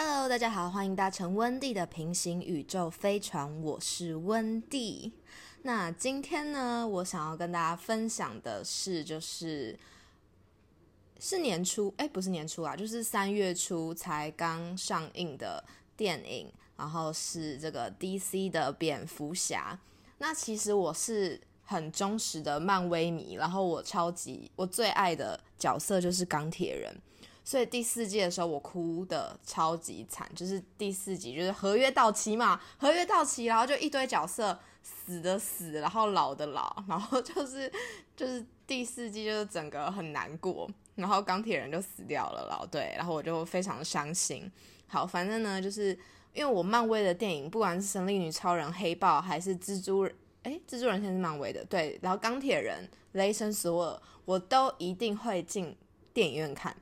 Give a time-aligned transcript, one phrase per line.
[0.00, 5.12] Hello，大家好，欢迎搭乘温蒂的平行宇宙飞船，我是温蒂。
[5.62, 9.76] 那今天呢，我想要跟大家分享的是，就是
[11.18, 15.64] 是年初，哎，不是年初啊，就是三月初才刚上映的
[15.96, 19.76] 电影，然后是这个 DC 的蝙蝠侠。
[20.18, 26.96] 那其实我是很忠实的漫威迷，然后我超级我最爱的角色就是钢铁人。
[27.48, 37.72] 所以第四季的时候，我哭的超级惨，就是第四集就是合约到期嘛，合约到期，然后就一堆角色死的死，然后老的老，然后就是
[38.14, 44.52] 就是第四季就是整个很难过，然后钢铁人就死掉了，老对，然后我就非常伤心。
[44.86, 45.98] 好，反正呢，就是
[46.34, 50.02] 因为我漫威的电影，不管是神力女超人、黑豹，还是蜘蛛，
[50.42, 55.74] 诶，蜘蛛人现在是漫威的，对，然后钢铁人、雷神索尔，我都一定会进
[56.12, 56.76] 电影院看。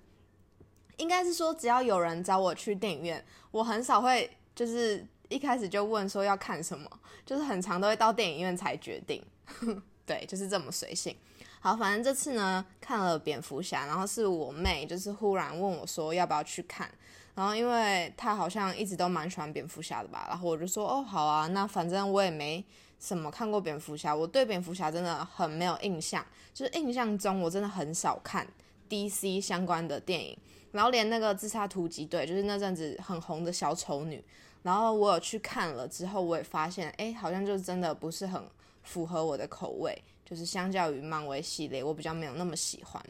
[0.97, 6.91] 应该是说，只要有人找我去电影院，我很少会就是一开始就问说要看什么，
[7.25, 9.23] 就是很长都会到电影院才决定。
[10.07, 11.17] 对，就是这么随性。
[11.61, 16.89] 好，反正这次呢看了蝙蝠侠，然后是我妹就是忽然问我说要不要去看，
[17.35, 22.65] 然后因为她好像一直都蛮喜欢蝙蝠侠的吧，然后我就说哦好啊，那反正我也没
[23.01, 26.25] 什么看过蝙蝠侠，我对蝙蝠侠真的很没有印象，
[26.55, 28.47] 就是印象中我真的很少看
[28.89, 30.39] DC 相关的电影。
[30.77, 34.23] 然后连那个自杀突击队，就是那阵子很红的小丑女，
[34.63, 38.47] 然后我有去看了之后，我也发现，哎，好像就真的不是很
[38.83, 43.03] 符合我的口味，就是相较于漫威系列，我比较没有那么喜欢。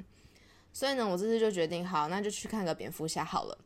[0.73, 3.59] 所以呢，我这次就决定，好，那就去看个蝙蝠侠好了。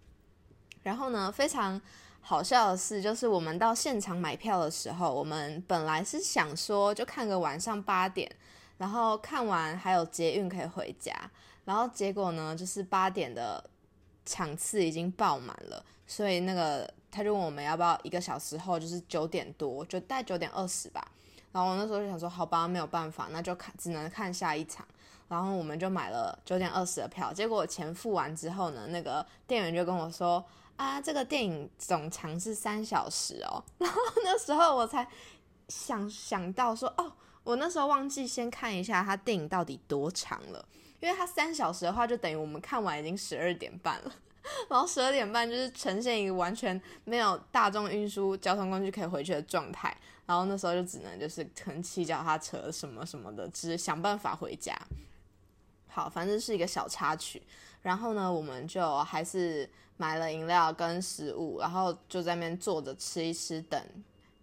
[0.83, 1.79] 然后呢，非常
[2.23, 8.31] 好笑的是，就是我们到现场买票的时候，我们本来是想说就看个晚上八点，
[8.79, 11.13] 然后看完还有捷运可以回家，
[11.67, 13.63] 然后结果呢，就是八点的。
[14.25, 21.07] 场次已经爆满了，所以那个他就问我们要不要一个小时后，就是九点多，就大概九点二十吧。
[21.53, 24.87] 然后我那时候就想说，好吧，没有办法，那就看只能看下一场。
[25.29, 27.33] 然后我们就买了九点二十的票。
[27.33, 30.45] 结果钱付完之后呢，那个店员就跟我说
[30.77, 33.63] ：“啊，这个电影总长是三小时哦。
[33.79, 35.09] ”然后那时候我才
[35.69, 37.13] 想想到说：“哦，
[37.45, 40.65] 我那时候忘记先看一下他电影到底多长了。”
[41.01, 44.15] 因为它三小时的话，就等于我们看完已经十二点半了，
[44.69, 49.97] 然后十二点半就是呈现一个完全没有大众运输交通工具可以回去的状态，
[50.27, 54.77] 然后那时候就只能就是可能骑脚踏车什么什么的，只想办法回家。
[55.89, 57.43] 好，反正是一个小插曲。
[57.81, 63.83] 然后呢，我们就还是买了饮料跟食物，然后就在那边坐着吃一吃，等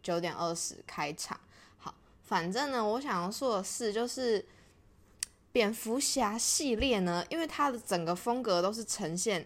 [0.01, 1.39] 九点二十开场。
[1.77, 1.93] 好，
[2.23, 4.43] 反正呢，我想要说的是，就是。
[5.57, 9.43] 蝙蝠侠系列呢，因为它的整个风格都是呈现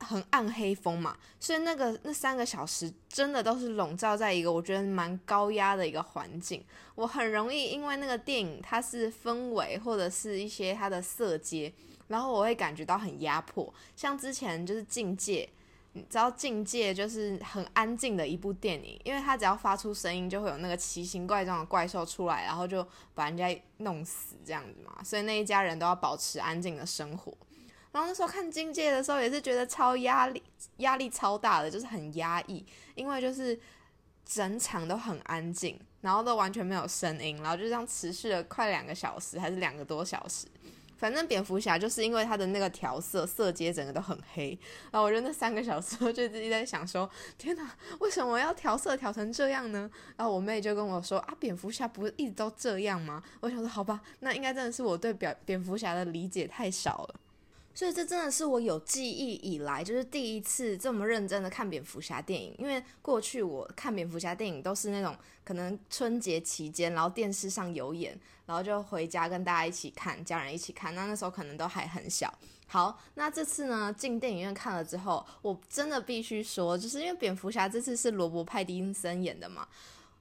[0.00, 6.64] 很暗黑风嘛，所以那个那三个小时真的都是笼罩在一个我觉得蛮高压的一个环境。
[6.96, 11.72] 我很容易因为那个电影它是氛围或者是一些它的色阶，
[12.08, 13.72] 然后我会感觉到很压迫。
[13.94, 15.48] 像之前就是《境界》。
[15.94, 25.04] 你知道境界就是很安静的一部电影，因为它只要发出声音，就会有那个奇形怪状的怪兽出来，然后就把人家弄死这样子嘛。
[25.04, 27.36] 所以那一家人都要保持安静的生活。
[27.90, 30.42] 然后那时候看境界的时候，也是觉得超压力，
[30.78, 32.64] 压力超大的，就是很压抑，
[32.94, 33.60] 因为就是
[34.24, 40.46] 整场都很安静，然后都完全没有声音，然后就这样持续了快两个小时，还是两个多小时。
[41.02, 44.56] 反正蝙蝠侠就是因为他的那个调色色阶整个都很黑，
[44.92, 47.68] 然后我觉得那三个小时我 就自己在想说，天哪，
[47.98, 49.90] 为什么要调色调成这样呢？
[50.16, 53.20] 然后我妹就跟我说啊，蝙蝠侠不是一直都这样吗？
[53.40, 57.14] 我想说好吧，那应该真的是我对蝙蝙蝠侠的理解太少了。
[57.74, 62.54] 所以这真的是我有记忆以来，就是第一次这么认真的看蝙蝠侠电影。
[62.58, 70.94] 因为过去我看蝙蝠侠电影都是那种可能春节期间，然后电视上有演，然后就回家跟大家一起看，家人一起看。
[70.94, 72.32] 那那时候可能都还很小。
[72.66, 79.66] 好，那这次呢进电影院看了之后，我真的必须说，就是因为蝙蝠侠这次是罗伯·派丁森演的嘛。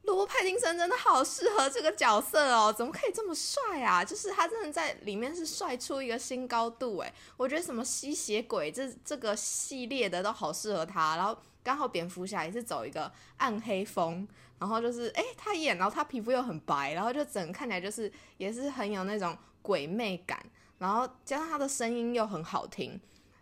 [0.04, 4.04] 罗伯·派丁森真的好适合这个角色哦，怎么可以这么帅啊？
[4.04, 11.16] 就是他真的在里面是帅出一个新高度诶，我觉得什么吸血鬼这这个系列的都好适合他。
[11.16, 14.28] 然后刚好蝙蝠侠也是走一个暗黑风，
[14.58, 20.44] 然后就是诶，他演，然后他皮肤又很白，然后就整个看起来就是也是很有那种鬼魅感，
[20.80, 23.00] 然后加上他的声音又很好听，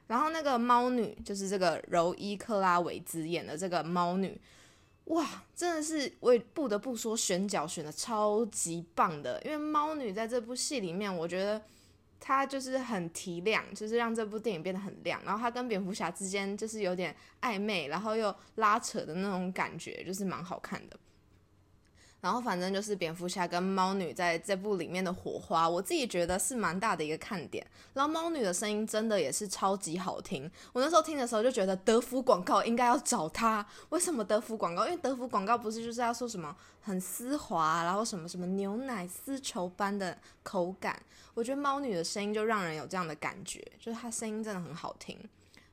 [0.07, 4.39] 然后那个猫女就是这个柔伊克拉维兹演的这个猫女。
[5.09, 11.59] 哇，真的是我也不得不说选角选的超级棒的，因为猫女在这部戏里面，我觉得
[12.19, 15.19] 她就是很提亮，就是让这部电影变得很亮。
[15.25, 20.99] 然后她跟蝙蝠侠之间就是有点暧昧，然后又拉扯的那种感觉，就是蛮好看的。
[22.21, 27.65] 然后反正就是蝙蝠侠跟猫女在这部里面的火花，我自己觉得是蛮大的一个看点。
[27.93, 33.65] 然后猫女的声音真的也是超级好听，我那时候听的时候就觉得德芙广告应该要找她。
[33.89, 34.85] 为什么德芙广告？
[34.85, 41.01] 因为德芙广告不是就是要说什么很丝滑，然后什么什么牛奶丝绸般的口感。
[41.33, 45.17] 我觉得猫女的声音就让人有这样的感觉，就是她声音真的很好听。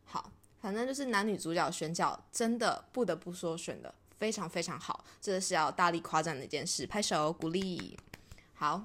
[0.04, 3.92] 好，反正就是男女主角选角真的不得不说选的。
[4.18, 7.96] 非常非常好，这个是要大力夸赞的一件事，拍手鼓励。
[8.54, 8.82] 好，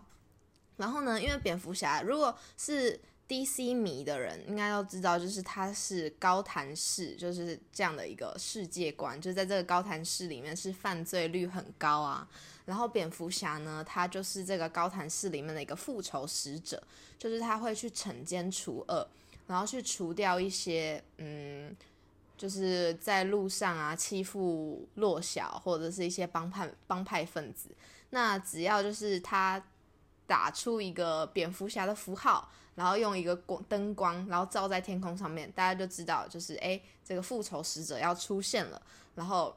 [0.77, 12.27] 然后呢，因为蝙蝠侠如果是 DC 迷的人，应该都知道，就是他是高谭市，就是这样的一个世界观，就在这个高谭市里面是犯罪率很高啊。
[12.65, 16.83] 然后蝙蝠侠呢，他就是这个高谭市里面的一个复仇使者，
[17.17, 19.07] 就是他会去惩奸除恶，
[19.47, 21.73] 然后去除掉一些嗯。
[22.41, 27.69] 就是在路上啊，欺负弱小或者是一些帮派帮派分子。
[28.09, 29.63] 那只要就是他
[30.25, 38.81] 打出一个蝙蝠侠的符号，然后用一个光灯光，然后照在天空上面，大家就知道就是哎，这个复仇使者要出现了。
[39.13, 39.55] 然后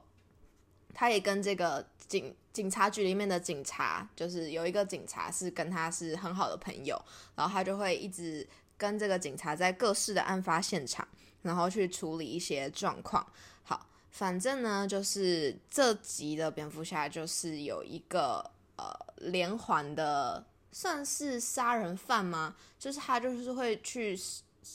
[0.92, 7.02] 他也跟这个警警察局里面的警察，就是有一个警察是跟他是很好的朋友，
[7.34, 8.46] 然后他就会一直
[8.76, 11.08] 跟这个警察在各式的案发现场。
[11.44, 13.24] 然后去处理一些状况。
[13.62, 22.56] 好，反正呢，就是这集的蝙蝠侠就是有一个呃连环的，算是杀人犯吗？
[22.78, 24.18] 就是他就是会去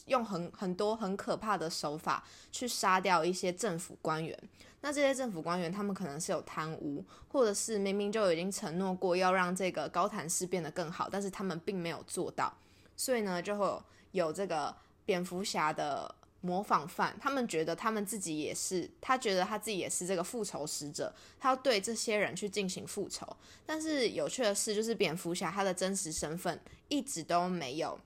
[0.06, 4.38] 用很很多很可怕的手法去杀掉一些政府官员。
[4.82, 12.54] 那这些政府官员他们可能是有贪污，或者是明明就已经承诺过要让这个高谭市变得更好，但是他们并没有做到。
[12.96, 13.82] 所以呢，就会
[14.12, 14.76] 有这个
[15.06, 16.16] 蝙蝠侠的。
[16.42, 23.28] 模仿犯，他们觉得他们自己也是，他觉得他自己也是这个复仇使者，他要对这些人去进行复仇。
[23.66, 28.00] 但是有趣的是，就是蝙蝠侠他的真实身份一直都没有，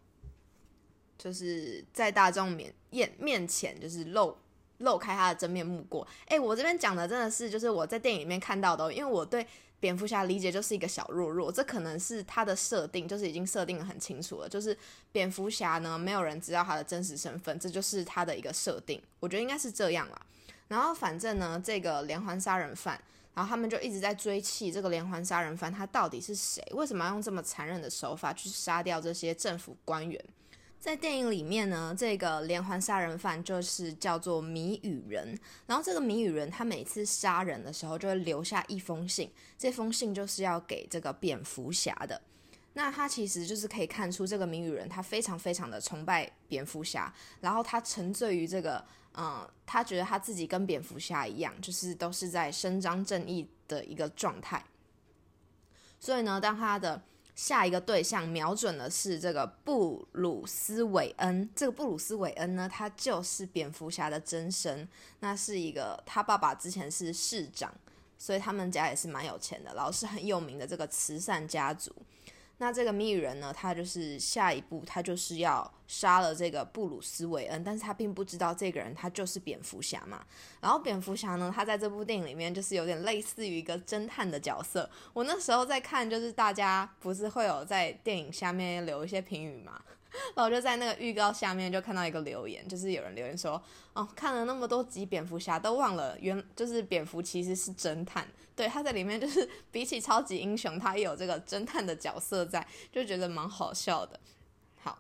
[1.18, 4.36] 就是在大众面面面前就是露
[4.84, 6.08] 露开他的真面目过。
[6.28, 9.46] 诶，我这边讲的真的是就是我在电影里面看到的，因为我对。
[9.80, 14.48] 蝙蝠侠理解就是一个小弱弱，这可能是他的设定，就是已经设定的很清楚了。
[14.48, 14.78] 就是
[15.12, 19.02] 蝙蝠侠呢，没有人知道他的真实身份，这就是他的一个设定。
[19.20, 20.22] 我觉得应该是这样啦。
[20.70, 22.98] 然后反正呢，这个连环杀人犯，
[23.34, 26.66] 然后他们就一直在追气这个连环杀人犯，他到底是谁？
[26.72, 30.24] 为什么要用这么残忍的手法去杀掉这些政府官员？
[30.84, 35.40] 在电影里面呢，这个连环杀人犯就是叫做谜语人。
[35.66, 42.22] 然后这个谜语人他每次杀人的时候就会留下一封信，这封信就是要给这个蝙蝠侠的。
[42.74, 48.84] 那他其实就是可以看出这个谜语人他非常非常的崇拜蝙蝠侠，然后他沉醉于这个，
[49.16, 54.62] 嗯，他觉得他自己跟蝙蝠侠一样，就是都是在伸张正义的一个状态。
[55.98, 57.02] 所以呢，当他的
[57.36, 61.50] 下一个对象瞄准的是这个布鲁斯韦恩。
[61.56, 64.88] 这个布鲁斯韦恩呢，他就是蝙蝠侠的真身。
[65.20, 67.74] 那是一个他爸爸之前是市长，
[68.18, 71.92] 所以他们家也是蛮有钱的，然后是很有名的这个慈善家族。
[72.60, 73.52] 那这个谜语人呢？
[73.54, 80.24] 他就是下一步，他就是要杀了这个布鲁斯韦恩，但是他并不知道这个人他就是蝙蝠侠嘛。
[80.62, 84.90] 然后蝙蝠侠呢，他在这部电影里面就是有点类似于一个侦探的角色。
[85.12, 89.82] 我那时候在看，就是大家不是会有在电影下面留一些评语嘛？
[90.36, 93.62] 然后就在那个预告下面就看到一个留言，就是有人留言说
[93.94, 98.28] ：“哦，看了那么多集蝙蝠侠，都忘了原就是蝙蝠其实是侦探。
[98.56, 104.20] 对，他在里面就是 比起超级英雄，他也有这个侦探的角色在，就觉得蛮好笑的。
[104.82, 105.00] 好，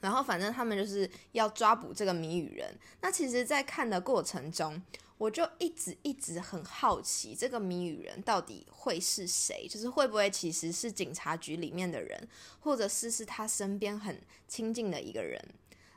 [0.00, 2.72] 然后反正他们就是要抓捕这个谜语人。
[3.00, 4.80] 那其实，在看的过程中。”
[5.22, 9.68] 我就一直一直很好奇，这个谜语人到底会是谁？
[9.68, 15.40] 就是会不会其实是警察局里面的人，或者是是他身边很亲近的一个人？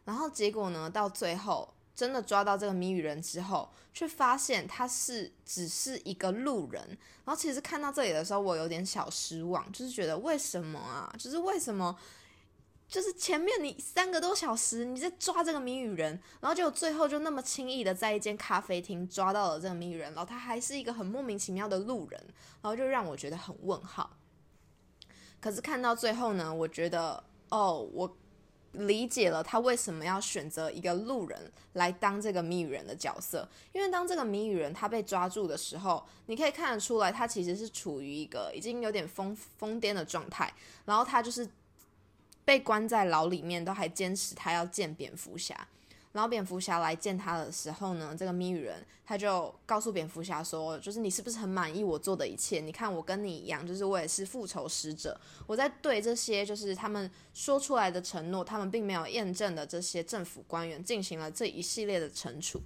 [0.04, 6.80] 然后结果呢，到最后真的抓到这个谜语人之后，却发现他是只是一个路人。
[7.26, 11.12] 然后其实看到这里的时候，我有点小失望，就是觉得为什么啊？
[11.18, 11.98] 就是为什么？
[12.88, 22.24] 就是前面你三个多小时你在抓这个谜语人，然后就最后就那么轻易的在一间咖啡厅抓到了这个谜语人，然后他还是一个很莫名其妙的路人，
[22.62, 24.16] 然后就让我觉得很问号。
[25.42, 28.18] 可是看到最后呢，我觉得哦，我
[28.74, 40.54] 理解了他为什么要选择一个路人来当这个谜语人的角色，因为当这个谜语人他被抓住的时候，你可以看得出来他其实是处于一个已经有点疯疯癫的状态，
[40.86, 41.50] 然后他就是。
[42.46, 45.68] 被关在牢里面，都还坚持他要见蝙蝠侠。
[46.14, 52.62] 然后蝙蝠侠来见他的时候呢，这个谜语人他就告诉蝙蝠侠说：“就是你是不是很满意我做的一切？
[52.62, 55.20] 你看我跟你一样，就是我也是复仇使者。
[55.46, 62.62] 我在对这些就是他们说出来的承诺，他们并没有验证的这些政府官员进行了这一系列的惩处。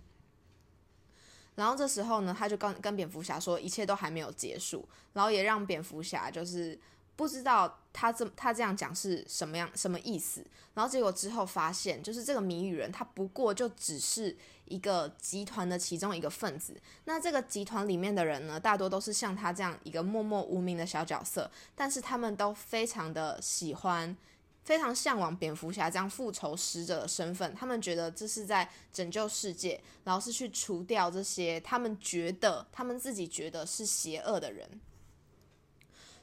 [1.55, 6.77] 然后这时候呢，他就跟跟蝙蝠侠说，一切都还没有结束，然后也让蝙蝠侠就是。”
[7.19, 10.41] 不知道他这他这样讲是什么样什么意思，
[10.73, 14.33] 然后结果之后发现，就是这个谜语人他不过就只是
[14.63, 16.79] 一个集团的其中一个分子。
[17.03, 24.15] 那这个集团里面的人呢，大多都是像他这样一个默默无名的小角色，但是他们都非常的喜欢，
[24.63, 27.53] 非常向往蝙蝠侠这样复仇使者的身份。
[27.53, 34.79] 他们觉得这是在拯救世界，然后是去除掉这些他们觉得他们自己觉得是邪恶的人。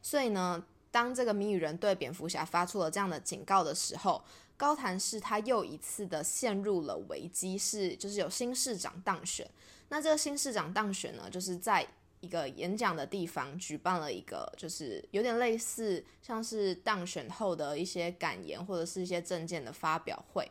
[0.00, 0.64] 所以呢。
[0.96, 4.24] 当这个谜语人对蝙蝠侠发出了这样的警告的时候，
[4.56, 9.46] 高谭市他又一次的陷入了危机，是就是有新市长当选。
[9.90, 11.86] 那这个新市长当选呢，就是在
[12.20, 20.50] 一个演讲的地方举办了一个，就是有点类似像是当选后的一些感言或者是一些证件的发表会。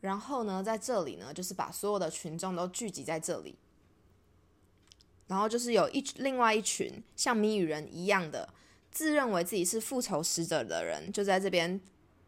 [0.00, 3.56] 然后呢，在这里呢，就是把所有的群众都聚集在这里，
[5.26, 8.48] 然后就是有一另外一群像谜语人一样的。
[8.90, 11.80] 自认为自己是复仇使者的人，就在这边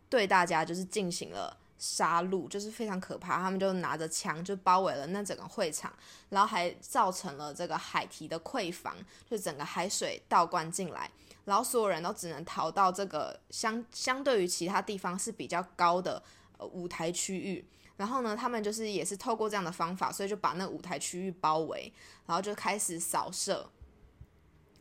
[0.08, 3.38] 对大家就是进行了杀戮，就是非常可怕。
[3.38, 5.92] 他们就拿着枪就包围了那整个会场，
[6.30, 8.96] 然后还造成了这个海堤的溃防，
[9.28, 11.10] 就整个海水倒灌进来，
[11.44, 16.22] 然后所有人都只能逃到这个相相对于其他地方是比较高的
[16.58, 17.64] 呃舞台区域。
[17.96, 21.92] 然后呢，他们就是也是透过这样的方法，所以就把那舞台区域包围，
[22.26, 23.68] 然后就开始扫射。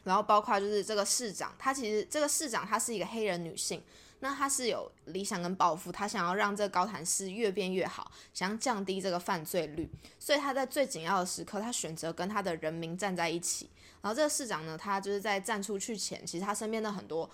[0.04, 3.84] 然后包括就是这个市长，他其实这个市长她是一个黑人女性，
[4.20, 9.90] 那她是有理想跟抱负，她想要让这个高谭市越变越好，想要降低这个犯罪率，
[10.20, 13.70] 所以她在最紧要的时刻，她选择跟他的人民站在一起。
[14.02, 17.30] 然后这个市长呢，他就是在站出去前，其实他身边的很多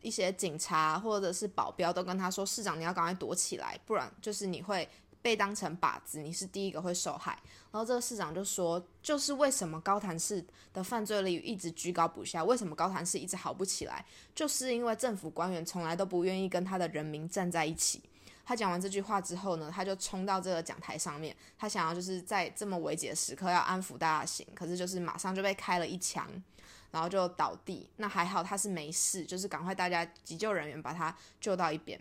[0.00, 4.88] 一些警察或者是保镖都跟他说：“市长，你要赶快躲起来，不然就是你会。”
[5.22, 7.38] 被当成靶子，你是第一个会受害。
[7.70, 18.02] 然后这个市长就说，就是为什么高潭市的犯罪率一直居高不下，为什么高潭市一直好不起来，就是因为政府官员从来都不愿意跟他的人民站在一起。
[18.44, 26.28] 他讲完这句话之后呢，他就冲到这个讲台上面，他想要就是在这么危急的时刻要安抚大家心，可是就是马上就被开了一枪，
[26.90, 27.88] 然后就倒地。
[27.98, 32.00] 那还好他是没事，就是赶快大家急救人员把他救到一边。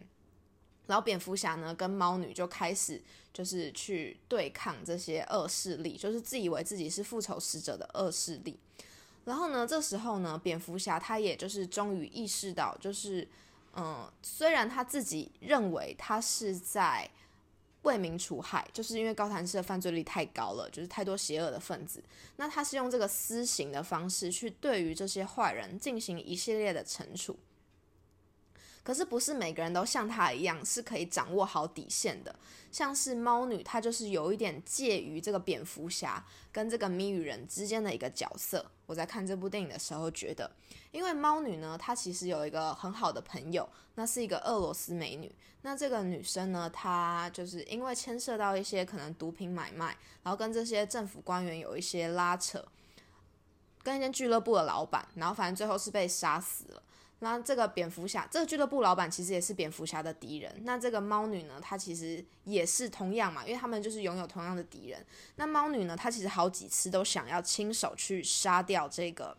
[0.89, 2.99] 然后蝙蝠侠呢，跟猫女就开始
[3.31, 8.57] 就是去对抗这些恶势力，就是自以为自己是复仇使者的恶势力。
[9.25, 13.27] 然后呢，这时候呢，蝙蝠侠他也就是终于意识到，就是
[13.75, 17.07] 嗯，虽然他自己认为他是在
[17.83, 22.03] 为民除害，就是因为高谭市的犯罪率太高了，就是太多邪恶的分子，
[22.37, 27.37] 那他是用这个私刑的方式去对于这些坏人进行一系列的惩处。
[28.83, 32.33] 可是不是每个人都像他一样是可以掌握好底线的，
[32.71, 38.65] 像是猫女，她就是有一点介于这个蝙蝠侠跟这个谜语人之间的一个角色。
[38.85, 40.49] 我在看这部电影的时候觉得，
[40.91, 45.31] 因为猫女呢，她其实有一个很好的朋友，那是一个俄罗斯美女。
[45.61, 52.65] 那这个女生呢，她就是因为牵涉到一些可能毒品买卖，然后跟这些政府官员有一些拉扯，
[53.83, 56.81] 跟一间俱乐部的老板，然后反正最后是被杀死了。
[57.21, 60.61] 那这个蝙蝠侠，这个俱乐部老板其实也是蝙蝠侠的敌人。
[60.63, 65.05] 那这个猫女呢，她其实也是同样嘛，因为他们就是拥有同样的敌人。
[65.35, 69.35] 那猫女呢，她其实好几次都想要亲手去杀掉这个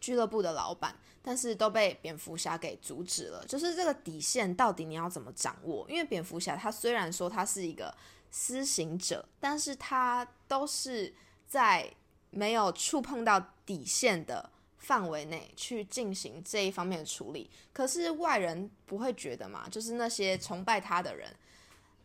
[0.00, 3.44] 俱乐部的老板，但是都被蝙蝠侠给阻止了。
[3.46, 5.84] 就是这个底线到底你要怎么掌握？
[5.86, 7.94] 因为蝙蝠侠他虽然说他是一个
[8.30, 11.14] 施行者，但是他都是
[11.46, 11.92] 在
[12.30, 14.48] 没有触碰到底线的。
[14.78, 19.68] 范围内去进行这一方面的处理，可是外人不会觉得嘛？
[19.68, 21.28] 就是那些崇拜他的人，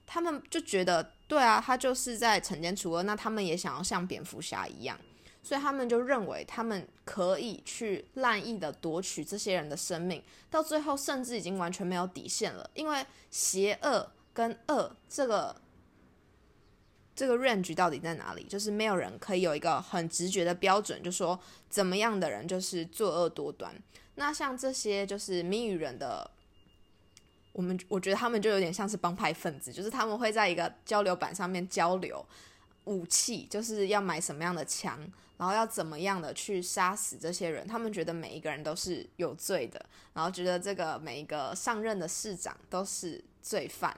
[0.05, 4.99] 他们就觉得，对啊，他就是在惩奸除恶，那他们也想要像蝙蝠侠一样，
[5.41, 15.55] 所以他们就认为他们可以去滥意的夺取这些人的生命，到最后甚至已经完全没有底线了，因为邪恶跟恶这个。
[17.15, 18.43] 这个 range 到底在哪里？
[18.43, 21.39] 就是没有人可以有一个很直觉的标准，就说
[21.69, 23.73] 怎么样的人就是作恶多端。
[24.15, 26.29] 那像这些就是谜语人的，
[27.51, 32.25] 我们我觉得他们就有点像是帮派分子，就是他们会在一个交流板上面交流，
[32.85, 34.99] 武器，就是要买什么样的枪，
[35.37, 37.67] 然后要怎么样的去杀死这些人。
[37.67, 43.97] 他们觉得每一个人都是有罪的，然后觉得这个每一个上任的市长都是罪犯，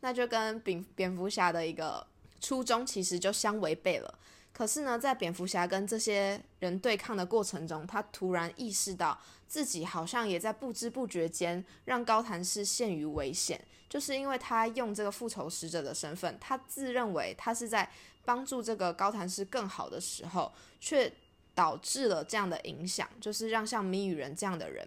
[0.00, 2.06] 那就跟蝙蝙蝠侠的一个
[2.40, 4.18] 初衷其实就相违背了。
[4.52, 17.88] 可是呢，在蝙蝠侠跟这些人对抗的过程中，他突然意识到自己好像也在不知不觉间让高谭市陷于危险，就是因为他用这个复仇使者的身份，他自认为他是在
[18.24, 21.10] 帮助这个高谭市更好的时候，却
[21.54, 24.86] 导致了这样的影响，就是让像谜语人这样的人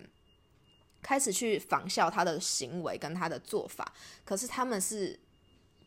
[1.01, 3.93] 开始去仿效他的行为跟他的做法，
[4.25, 5.17] 可是他们是。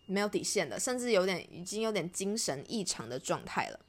[0.07, 3.81] 没有底线的，甚至有点已经有点精神异常的状态了。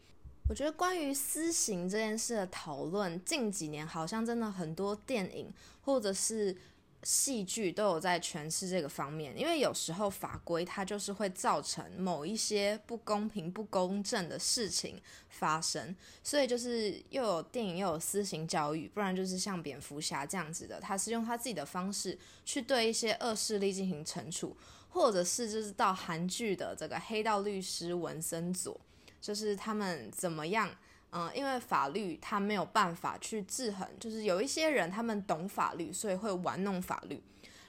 [0.50, 6.56] 我觉得关于私刑这件事的讨论，近几年好像真的很多电影或者是
[7.04, 9.38] 戏剧都有在诠释这个方面。
[9.38, 15.94] 因为有时候法规它就是会造成某一些不公平、不公正的事情发生，
[16.24, 24.56] 所以就是又有电影又有私刑教育，不然就是像蝙蝠侠这样子的，他是用他自己的方式去对一些恶势力进行惩处。
[24.90, 28.80] 或者是就是到韩剧的这个黑道律师文森佐，
[29.22, 30.70] 就是他们怎么样？
[31.12, 37.24] 嗯，因为法律他没有办法去制衡，就是有一些人他们懂法律，所以会玩弄法律，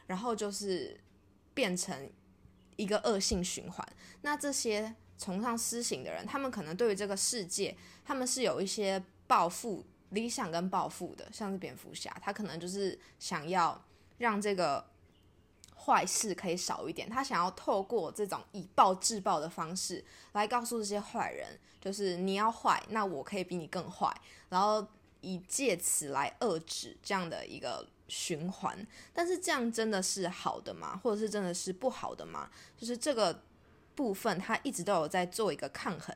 [0.06, 0.98] 然后就是
[1.54, 2.10] 变成
[2.76, 3.86] 一个恶性循环。
[4.22, 13.84] 那这些崇尚私刑的人，他们可能对于这个世界，他们是有一些抱负、理想跟抱负的，像是蝙蝠侠，他可能就是想要
[14.18, 14.84] 让这个。
[15.88, 24.14] 坏事可以少一点，他想要透过这种以暴制暴的方式来告诉这些坏人，就是你要坏，那我可以比你更坏，
[24.50, 24.86] 然后
[25.22, 28.86] 以借此来遏制这样的一个循环。
[29.14, 31.00] 但是这样真的是好的吗？
[31.02, 32.50] 或者是真的是不好的吗？
[32.76, 33.42] 就是这个
[33.94, 36.14] 部分，他一直都有在做一个抗衡。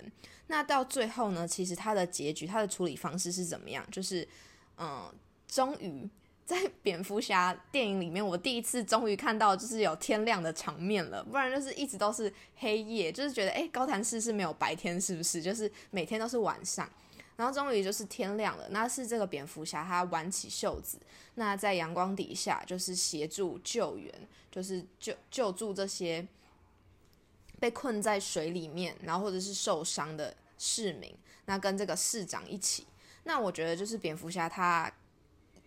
[0.49, 3.83] 那到最后呢，其实他的结局，他的处理方式是怎么样？
[3.91, 4.29] 就是，
[4.77, 5.11] 嗯，
[5.49, 6.11] 终于。
[6.45, 15.41] 在蝙蝠侠电影里面，我第一次终于看到就是有天亮的场面了，不然就是一直都是黑夜，就是觉得诶，高谭市是没有白天，是不是？
[15.41, 16.87] 就是每天都是晚上，
[17.37, 20.99] 然后终于就是天亮了，那是这个蝙蝠侠他挽起袖子，
[21.37, 24.13] 那在阳光底下就是协助救援，
[24.51, 26.27] 就是救救助这些
[27.61, 31.15] 被困在水里面，然后或者是受伤的市民，
[31.47, 32.87] 那跟这个市长一起，
[33.25, 34.93] 那我觉得就是蝙蝠侠他。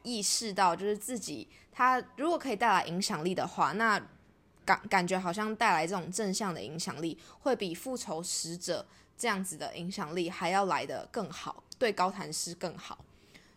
[0.06, 4.00] 意识到，就是自己，他如果可以带来影响力的话，那
[4.64, 8.86] 感感觉好像带来这种正向的影响力，会比复仇使者
[9.18, 13.04] 这样子的影响力还要来的更好，对高谭市更好。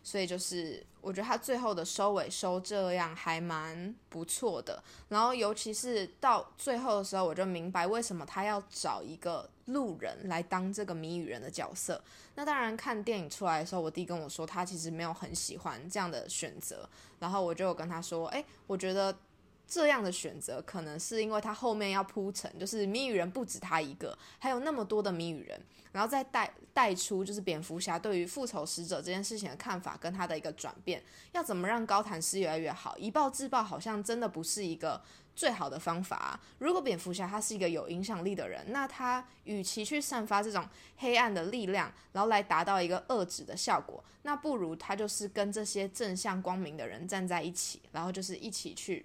[0.03, 4.83] 所以就是，我觉得他最后的收尾收这样还蛮不错的。
[5.09, 12.03] 然后尤其是到最后的时候，我就明白为什么他要找一个路人来当这个谜语人的角色。
[12.35, 16.89] 那当然，看电影出来的时候，我弟跟我说他其实没有很喜欢这样的选择。
[17.19, 19.15] 然后我就跟他说，哎，我觉得。
[19.69, 25.61] 这样的选择可能是因为他后面要铺陈，就是谜语人不止他一个，还有那么多的谜语人，
[25.93, 32.97] 然后再带带出就是蝙蝠侠对于复仇使者这件事情的看法跟他的一个转变，要怎么让高谭市越来越好？
[32.97, 35.03] 以暴制暴好像真的不是一个
[35.37, 36.41] 最好的方法。
[36.59, 49.05] 如果蝙蝠侠他是一个有影响力的人，那他与其去散发这种黑暗的力量，然后来达到一个遏制的效果，那不如他就是跟这些正向光明的人站在一起，然后就是一起去。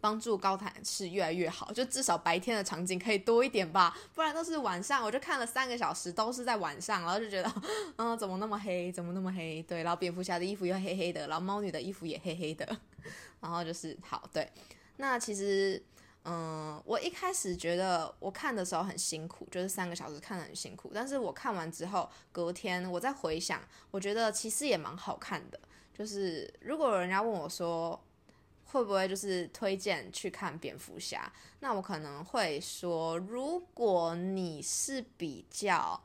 [0.00, 7.52] 帮助高谈是越来越好，就至少白天的场景可以多一点吧，不然都是晚上，我就看了三个小时都是在晚上，然后就觉得，
[7.96, 9.62] 嗯，怎么那么黑，怎么那么黑？
[9.62, 12.66] 对，然后蝙蝠侠的衣服又黑黑的，然后猫女的衣服也黑黑的，
[13.40, 14.50] 然后就是好，对，
[14.96, 15.82] 那其实，
[16.24, 23.60] 嗯，我一开始觉得我看的时候很辛苦，就是三个小时看的很辛苦，但是我看完之后，隔天我再回想，
[23.90, 25.60] 我觉得其实也蛮好看的，
[25.92, 28.00] 就是如果人家问我说。
[28.72, 31.32] 会不会就是推荐去看蝙蝠侠？
[31.58, 36.00] 那我可能会说，如果你是比较，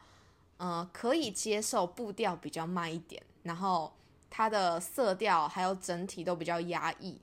[0.57, 3.93] 呃，可以接受步调比较慢一点，然后
[4.29, 7.21] 它的色调还有整体都比较压抑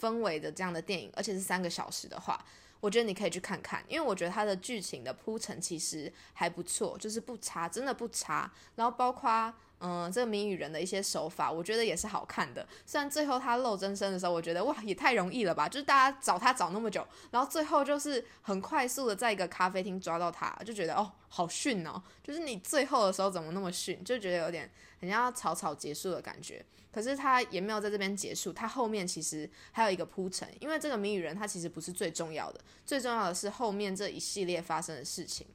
[0.00, 2.44] 氛围的这样的电影，而且是三个小时的话，
[2.82, 8.52] 我觉得你可以去看看，因为我觉得它的剧情的铺陈其实还不错，就是不差，真的不差。
[8.74, 9.54] 然后包括。
[9.84, 12.64] 嗯，这个谜语人的一些手法，我觉得也是好看的。
[12.86, 15.68] 虽然最后他露真身的时候，我觉得哇，也太容易了吧！
[15.68, 22.00] 就是大家找他找那么久，然后最后就是很快速的在一个咖啡厅抓到他，就觉得哦，好逊哦！
[22.22, 24.70] 就是你最后的时候怎么那么逊，就觉得有点
[25.02, 26.64] 很像草草结束的感觉。
[26.90, 35.46] 可是他也没有在这边结束，他后面其实还有一个铺陈，因为这个谜语人他其实不是最重要的，最重要的是后面这一系列发生的事情。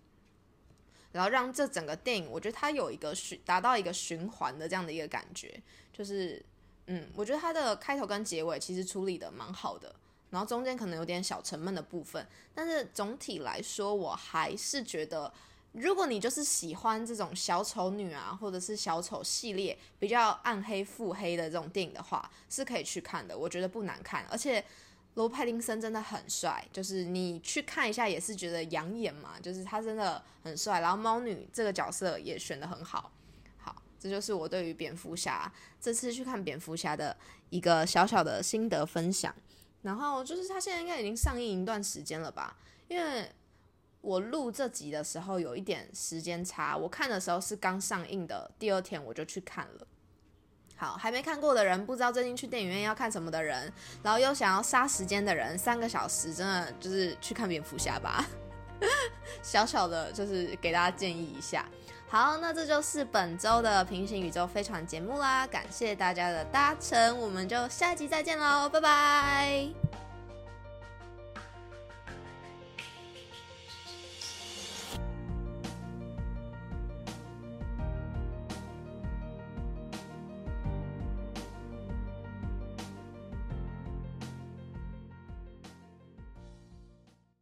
[1.11, 5.61] 然后让这整个电影，我觉得它有一个循达到一个循环的这样的一个感觉，
[5.93, 6.43] 就是
[6.87, 9.95] 嗯，我觉得它的开头跟结尾其实处理的蛮好的，
[10.31, 15.31] 然后中间可能有点小沉闷的部分，但是总体来说，我还是觉得。
[15.77, 23.37] 如果你就是喜欢这种小丑女啊，或者是小丑系列比较暗黑腹黑的这种电影的话，是可以去看的。
[23.37, 24.63] 我觉得不难看，而且
[25.13, 30.79] 罗派丁森真的很帅，就是你去看一下也是觉得养眼嘛，就是他真的很帅。
[30.79, 33.11] 然后猫女这个角色也选的很好，
[33.57, 37.15] 好，这就是我对于蝙蝠侠这次去看蝙蝠侠的
[37.51, 39.31] 一个小小的心得分享。
[39.83, 43.31] 然后就是他现在应该已经上映一段时间了吧，因为。
[44.07, 49.87] 我录这集的时候有一点时间差，我看的时候是刚上映的第二天我就去看了。
[50.77, 53.69] 好，还没看过的人，不知道最近去电影院要看什么的人，
[54.01, 58.25] 然后又想要杀时间的人，三个小时真的就是去看蝙蝠侠吧。
[59.43, 61.65] 小小的，就是给大家建议一下。
[62.07, 70.06] 好，那这就是本周的平行宇宙飞船节目啦，感谢大家的搭乘，我们就下一集再见喽，拜拜。